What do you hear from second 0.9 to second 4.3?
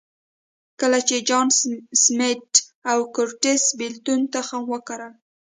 چې جان سمېت او کورټس بېلتون